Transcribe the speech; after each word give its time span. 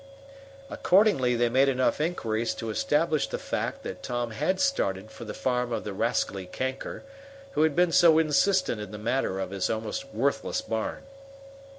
Accordingly 0.71 1.35
they 1.35 1.47
made 1.47 1.69
enough 1.69 2.01
inquiries 2.01 2.55
to 2.55 2.71
establish 2.71 3.27
the 3.27 3.37
fact 3.37 3.83
that 3.83 4.01
Tom 4.01 4.31
had 4.31 4.59
started 4.59 5.11
for 5.11 5.25
the 5.25 5.33
farm 5.35 5.71
of 5.71 5.83
the 5.83 5.93
rascally 5.93 6.47
Kanker, 6.47 7.03
who 7.51 7.61
had 7.61 7.75
been 7.75 7.91
so 7.91 8.17
insistent 8.17 8.81
in 8.81 8.89
the 8.89 8.97
matter 8.97 9.39
of 9.39 9.51
his 9.51 9.69
almost 9.69 10.05
worthless 10.11 10.59
barn. 10.61 11.03